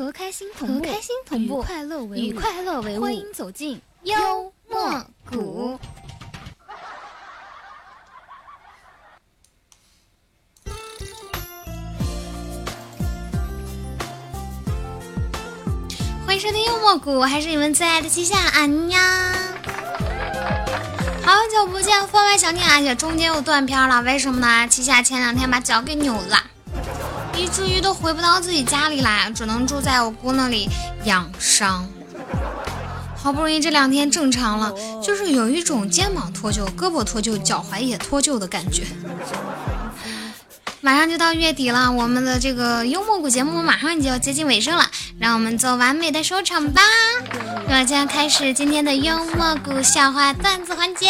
[0.00, 5.78] 和开心同步，和开心同步，与快乐为伍与快乐为伍，欢迎走进幽默谷。
[16.24, 19.34] 欢迎收听幽默谷，我还是你们最爱的七夏安呀。
[21.22, 22.80] 好久不见，分外想念啊！
[22.80, 24.66] 且中间又断片了，为什么呢？
[24.66, 26.42] 七夏前两天把脚给扭了，
[27.40, 30.68] 以至于都回不到自己家里来，只能住在我姑那里
[31.04, 31.88] 养伤。
[33.16, 34.72] 好不容易这两天正常了，
[35.02, 38.82] 就是有一种肩膀脱臼、胳膊脱臼、脚踝也脱臼的感觉。
[40.82, 44.86] 马上就到月底了，我们的这个幽默谷节目马上就要接近尾声了，
[45.18, 46.82] 让我们做完美的收场吧。
[47.68, 51.08] 那么，将开始今天的幽默谷笑话段子环节。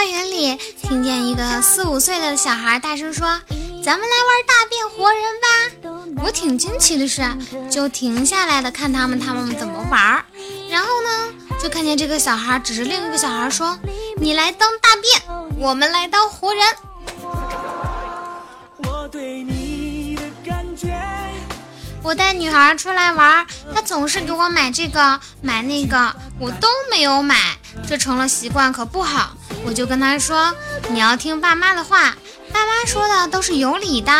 [0.00, 3.38] 花园里听见一个四五岁的小孩大声说
[3.84, 5.48] ：“咱们来玩大变活人吧！”
[6.24, 7.22] 我挺惊奇的是，
[7.70, 10.24] 就停下来的看他们他们怎么玩。
[10.70, 13.78] 然后呢，就看见这个小孩指着另一个小孩说
[14.16, 15.20] ：“你来当大便，
[15.58, 16.66] 我们来当活人。”
[22.02, 29.32] 我带女孩出来玩，她总是给我买这个买那个，我都没有买，这成了习惯可不好。
[29.64, 30.54] 我就跟他说
[30.90, 32.16] ：“你要听爸妈的话，
[32.52, 34.10] 爸妈说的都是有理的。”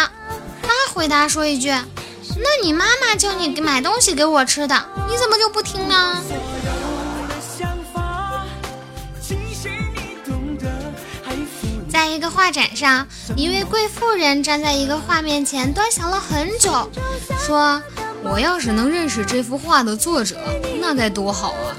[0.63, 1.71] 他回答说一句
[2.37, 4.75] ：“那你妈妈叫你买东西给我吃的，
[5.09, 6.17] 你怎么就不听呢？”
[11.89, 16.89] 在一个画展上，一位贵妇人站在一个画面前，端详了很久，
[17.45, 17.83] 说
[18.23, 20.37] ：“我要是能认识这幅画的作者，
[20.81, 21.77] 那该多好啊！”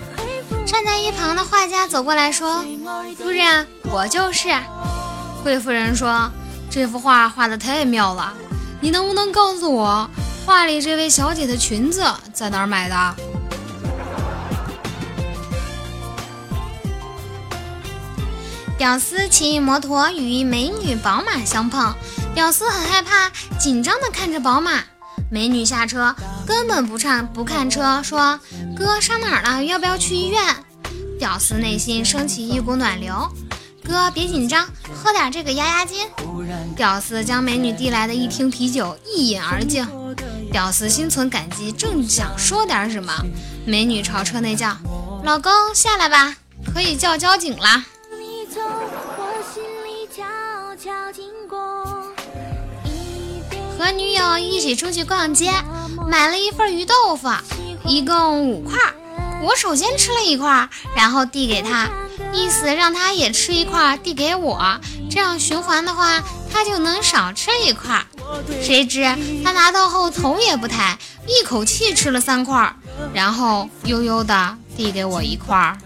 [0.72, 2.64] 站在一旁的画家走过来说
[3.19, 4.47] ：“夫人，我就是。”
[5.44, 6.31] 贵妇人说
[6.72, 8.31] ：“这幅画画的太妙了，
[8.80, 10.09] 你能不能告诉我，
[10.45, 12.95] 画里这位小姐的裙子在哪儿买的？”
[18.78, 21.94] 屌丝骑摩托与美女宝马相碰，
[22.34, 23.29] 屌丝很害怕，
[23.59, 24.79] 紧张的看着宝马。
[25.29, 26.13] 美女下车，
[26.45, 28.38] 根本不看不看车，说
[28.75, 29.63] ：“哥上哪儿了？
[29.63, 30.44] 要不要去医院？”
[31.21, 33.13] 屌丝内心升起一股暖流，
[33.85, 36.09] 哥别紧张，喝点这个压压惊。
[36.75, 39.85] 屌丝将美女递来的一听啤酒一饮而尽，
[40.51, 43.13] 屌丝心存感激，正想说点什么，
[43.67, 44.75] 美女朝车内叫
[45.23, 46.35] ：“老公下来吧，
[46.73, 47.85] 可以叫交警啦。”
[53.77, 55.51] 和女友一起出去逛街，
[56.09, 57.29] 买了一份鱼豆腐，
[57.85, 58.79] 一共五块。
[59.41, 61.90] 我首先吃了一块，然后递给他，
[62.31, 64.79] 意思让他也吃一块，递给我，
[65.09, 66.22] 这样循环的话，
[66.53, 68.06] 他就能少吃一块。
[68.62, 69.03] 谁知
[69.44, 70.97] 他拿到后头也不抬，
[71.28, 72.75] 一口气吃了三块，
[73.13, 75.78] 然后悠悠的递给我一块。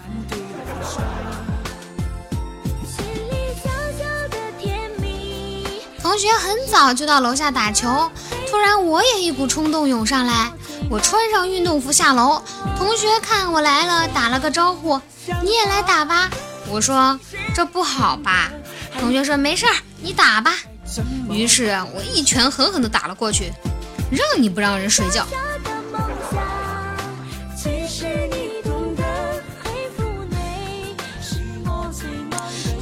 [6.02, 8.12] 同学很早就到楼下打球，
[8.50, 10.52] 突然我也一股冲动涌上来，
[10.90, 12.42] 我穿上运动服下楼。
[12.78, 15.00] 同学看我来了，打了个招呼
[15.44, 16.30] ：“你也来打吧。”
[16.70, 17.20] 我说
[17.54, 18.52] ：“这不好吧？”
[19.00, 20.54] 同学说：“没事儿，你打吧。”
[21.30, 23.52] 于是我一拳狠狠地打了过去，
[24.12, 25.26] 让你不让人睡觉。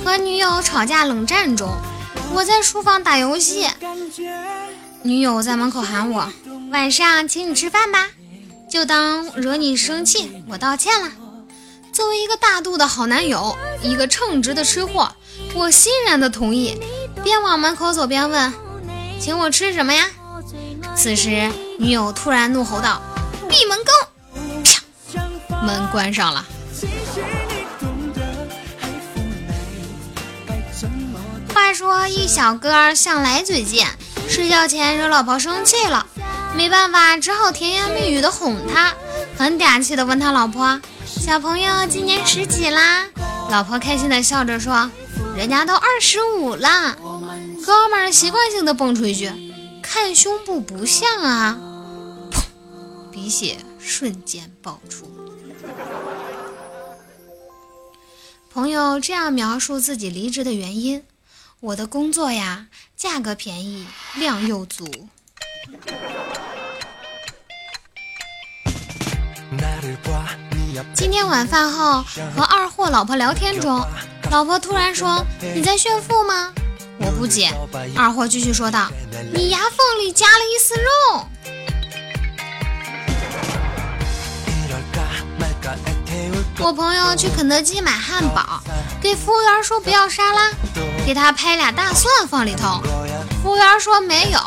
[0.05, 1.69] 和女友吵架冷战中。
[2.35, 3.67] 我在书房打游戏，
[5.03, 6.27] 女友在门口喊我
[6.73, 8.09] ：“晚上请你吃饭吧。”
[8.67, 11.11] 就当惹你生气，我道歉了。
[11.94, 15.16] 作为一个大度的好男友，一个称职的吃货，
[15.53, 16.75] 我欣然的同意，
[17.23, 18.51] 边往门口走边问
[19.22, 20.09] ：“请我吃什么呀？”
[20.97, 23.00] 此时，女友突然怒吼道
[23.47, 26.44] ：“闭门羹！”啪，门关上了。
[31.53, 33.88] 话说一小哥向来嘴贱，
[34.27, 36.07] 睡觉前惹老婆生气了，
[36.55, 38.94] 没办法，只好甜言蜜语的哄他，
[39.38, 43.07] 很嗲气的问他老婆：“小朋友今年十几啦？”
[43.50, 44.89] 老婆开心的笑着说
[45.35, 46.95] ：“人家都二十五了。”
[47.65, 49.31] 哥们儿习惯性的蹦出一句
[49.81, 51.57] ：“看胸部不像啊！”，
[53.11, 55.09] 鼻血瞬间爆出。
[58.51, 61.03] 朋友这样描述自己离职的原因。
[61.59, 64.85] 我的工作呀，价格便宜，量又足。
[70.94, 72.03] 今天晚饭后
[72.35, 73.85] 和二货老婆聊天中，
[74.31, 76.53] 老婆突然说：“你在炫富吗？”
[77.00, 77.51] 我不解。
[77.95, 78.89] 二货继续说道
[79.33, 81.27] ：“你牙缝里夹了一丝肉。”
[86.59, 88.62] 我朋友去肯德基买汉堡，
[89.01, 90.50] 给服务员说不要沙拉，
[91.06, 92.81] 给他拍俩大蒜放里头。
[93.41, 94.39] 服务员说没有，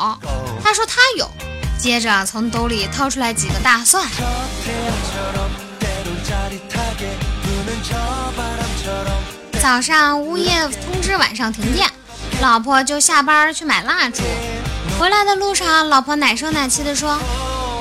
[0.65, 1.31] 他说他有，
[1.79, 4.05] 接着从兜里掏出来几个大蒜。
[9.61, 11.89] 早上物业通知晚上停电，
[12.41, 14.23] 老婆就下班去买蜡烛。
[14.99, 17.19] 回来的路上，老婆奶声奶气地说：“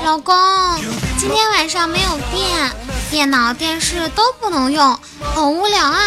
[0.03, 0.35] 老公，
[1.17, 2.71] 今天晚上没有电，
[3.09, 4.99] 电脑、电视都不能用，
[5.33, 5.99] 好无聊啊。”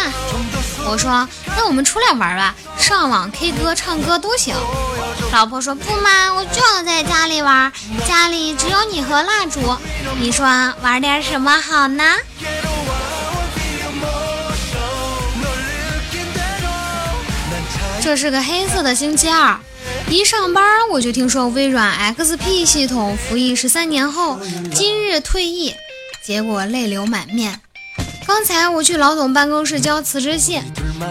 [0.85, 1.26] 我说
[1.56, 4.55] ：“那我们出来玩吧，上网、K 歌、唱歌都行。”
[5.31, 7.71] 老婆说：“不嘛，我就要在家里玩，
[8.07, 9.61] 家里只有你和蜡烛，
[10.19, 10.45] 你说
[10.83, 12.03] 玩点什么好呢？”
[18.01, 19.59] 这是个黑色的星期二，
[20.09, 24.41] 一上班我就听说微软 XP 系统服役十三年后
[24.75, 25.75] 今日退役，
[26.25, 27.61] 结果泪流满面。
[28.27, 30.63] 刚才我去老总办公室交辞职信，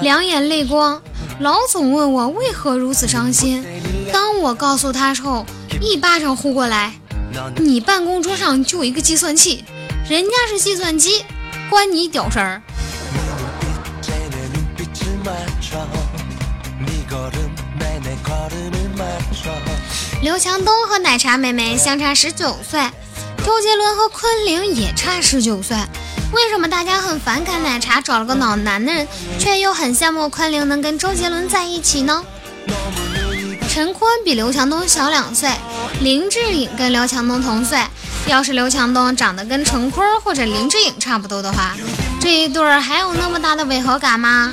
[0.02, 1.02] 两眼泪光。
[1.40, 3.64] 老总问我为何如此伤心，
[4.12, 5.46] 当我告诉他后，
[5.82, 6.94] 一巴掌呼过来
[7.58, 9.64] ：“你办公桌上就一个计算器，
[10.10, 11.24] 人家是计算机，
[11.70, 12.62] 关你屌事儿。”
[20.22, 22.82] 刘强东和奶茶妹妹相差十九岁，
[23.46, 25.78] 周杰伦和昆凌也差十九岁。
[26.34, 29.08] 为什么大家很反感奶茶找了个老男人，
[29.40, 32.24] 却又很羡慕昆凌能跟周杰伦在一起呢？
[33.78, 35.52] 陈坤比刘强东小两岁，
[36.02, 37.78] 林志颖跟刘强东同岁。
[38.26, 41.76] 要是刘强东长得跟陈坤或者林志颖差不多的话，
[42.20, 44.52] 这一对儿还有那么大的违和感吗？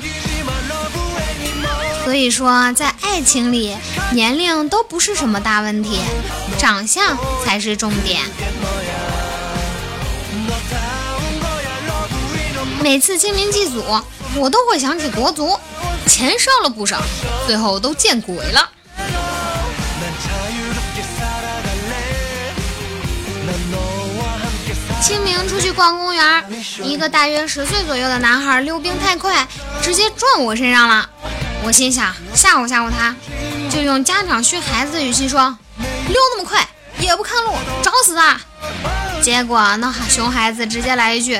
[2.04, 3.74] 所以说，在爱情里，
[4.12, 6.00] 年龄都不是什么大问题，
[6.58, 7.16] 长相
[7.46, 8.20] 才是重点。
[12.82, 13.82] 每次清明祭祖，
[14.36, 15.58] 我都会想起国足，
[16.06, 17.00] 钱烧了不少，
[17.46, 18.68] 最后都见鬼了。
[25.04, 29.46] 清明出去逛公园，一个大约十岁左右的男孩溜冰太快，
[29.82, 31.06] 直接撞我身上了。
[31.62, 33.14] 我心想吓唬吓唬他，
[33.70, 35.58] 就用家长训孩子的语气说
[36.08, 36.66] ：“溜那么快
[37.00, 37.52] 也不看路，
[37.82, 38.40] 找死他！”
[39.20, 41.36] 结果那熊孩子直接来一句：“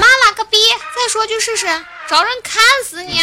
[0.00, 0.56] 妈了个逼！
[0.96, 1.66] 再说句试试，
[2.08, 3.20] 找人砍死你！”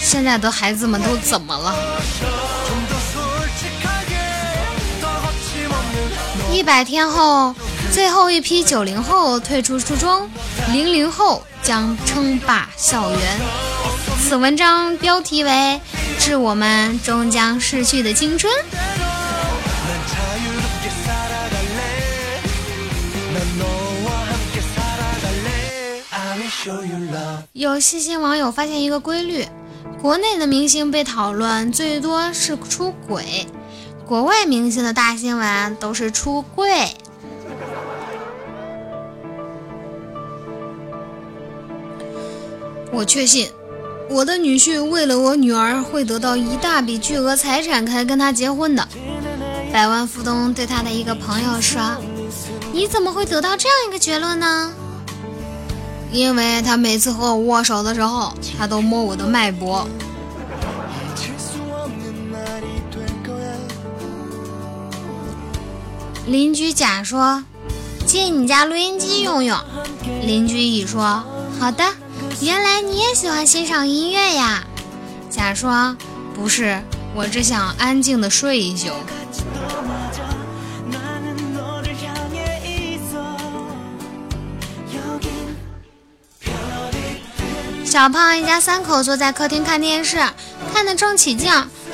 [0.00, 1.74] 现在的孩子们都怎么了？
[6.54, 7.52] 一百天后，
[7.92, 10.30] 最后一批九零后退出初中，
[10.70, 11.42] 零零后。
[11.64, 13.20] 将称霸校园。
[14.20, 15.50] 此文章标题为
[16.18, 18.52] 《致我们终将逝去的青春》。
[27.54, 29.48] 有细心网友发现一个规律：
[30.02, 33.46] 国内的明星被讨论最多是出轨，
[34.06, 36.94] 国外明星的大新闻都是出柜。
[42.92, 43.50] 我确信，
[44.10, 48.86] 我的女婿为了我女儿会得到一大笔巨额财产才跟他结婚的。
[49.72, 51.80] 百万富翁对他的一个朋友说
[52.72, 54.72] ：“你怎么会得到这样一个结论呢？”
[56.12, 59.88] 因为他每次和我握手的时候，他都摸我的脉搏。
[66.26, 67.44] 邻居甲说
[68.06, 69.58] ：“借你家录音机用用。”
[70.24, 71.22] 邻居乙说
[71.60, 71.84] ：“好的。”
[72.40, 74.64] 原来你也喜欢欣赏音乐呀？
[75.30, 75.96] 甲说
[76.34, 76.82] ：“不是，
[77.14, 78.88] 我只想安静的睡一宿。”
[87.84, 90.18] 小胖一家三口坐在客厅看电视，
[90.72, 91.52] 看得正起劲，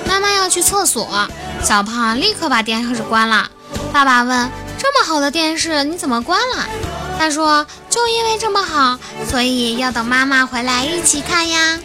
[0.09, 1.29] 妈妈要去厕所，
[1.63, 3.51] 小胖立刻把电视关了。
[3.93, 6.65] 爸爸问：“这么好的电视，你怎么关了？”
[7.19, 11.79] 他说：“就因为这么好，所以要等妈妈回来一起看呀。”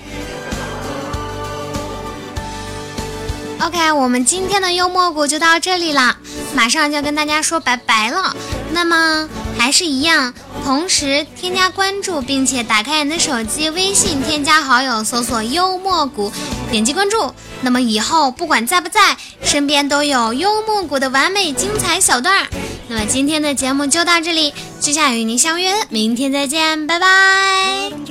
[3.59, 6.15] OK，我们今天的幽默谷就到这里了，
[6.53, 8.35] 马上就要跟大家说拜拜了。
[8.71, 10.33] 那么还是一样，
[10.63, 16.31] 同时添加关注，并且打开你的手机微信，添加好友，搜索幽默谷，
[16.72, 17.34] 点击关注。
[17.62, 22.48] 那么以后不管在不在，身边都有幽默谷的完美精彩小段。
[22.88, 28.04] 那么今天的节目就到这里，接下来与您相约明天再见，拜拜。